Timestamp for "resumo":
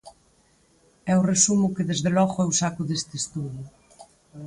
1.31-1.73